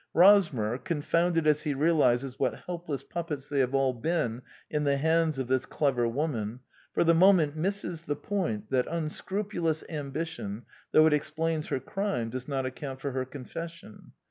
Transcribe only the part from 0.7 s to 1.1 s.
con